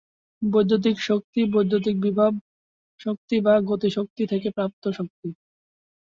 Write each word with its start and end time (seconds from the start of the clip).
বৈদ্যুতিক 0.41 0.97
শক্তি 1.01 1.41
বৈদ্যুতিক 1.53 1.95
বিভব 2.01 2.31
শক্তি 2.99 3.35
বা 3.41 3.53
গতিশক্তি 3.69 4.23
থেকে 4.27 4.47
প্রাপ্ত 4.49 4.83
শক্তি। 4.91 5.27